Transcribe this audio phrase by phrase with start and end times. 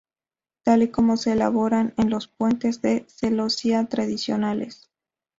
[0.63, 4.89] Tal y como se elabora en los puentes de celosía tradicionales.